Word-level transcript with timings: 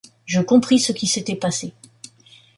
Je 0.25 0.41
compris 0.41 0.79
ce 0.79 0.93
qui 0.93 1.05
s’était 1.05 1.35
passé. 1.35 1.73